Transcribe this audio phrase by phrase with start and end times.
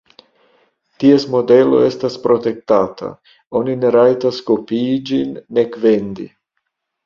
[1.03, 3.11] Ties modelo estas protektata:
[3.61, 6.31] oni ne rajtas kopii ĝin, nek vendi.